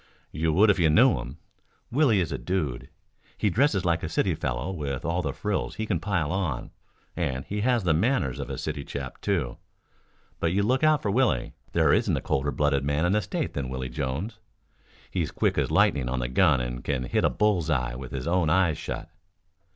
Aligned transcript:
"You 0.31 0.51
would 0.53 0.71
if 0.71 0.79
you 0.79 0.89
knew 0.89 1.19
him. 1.19 1.37
Willie 1.91 2.21
is 2.21 2.31
a 2.31 2.39
dude. 2.39 2.89
He 3.37 3.51
dresses 3.51 3.85
like 3.85 4.01
a 4.01 4.09
city 4.09 4.33
fellow 4.33 4.71
with 4.71 5.05
all 5.05 5.21
the 5.21 5.31
frills 5.31 5.75
he 5.75 5.85
can 5.85 5.99
pile 5.99 6.31
on, 6.31 6.71
and 7.15 7.45
he 7.45 7.61
has 7.61 7.83
the 7.83 7.93
manners 7.93 8.39
of 8.39 8.49
a 8.49 8.57
city 8.57 8.83
chap 8.83 9.21
too. 9.21 9.57
But 10.39 10.53
you 10.53 10.63
look 10.63 10.83
out 10.83 11.03
for 11.03 11.11
Willie. 11.11 11.53
There 11.73 11.93
isn't 11.93 12.17
a 12.17 12.19
colder 12.19 12.51
blooded 12.51 12.83
man 12.83 13.05
in 13.05 13.11
the 13.11 13.21
state 13.21 13.53
than 13.53 13.69
Willie 13.69 13.89
Jones. 13.89 14.39
He's 15.11 15.29
quick 15.29 15.55
as 15.59 15.69
lightning 15.69 16.09
on 16.09 16.17
the 16.17 16.27
gun 16.29 16.59
and 16.61 16.83
can 16.83 17.03
hit 17.03 17.23
a 17.23 17.29
bull's 17.29 17.69
eye 17.69 17.93
with 17.93 18.11
his 18.11 18.25
own 18.25 18.49
eyes 18.49 18.79
shut." 18.79 19.07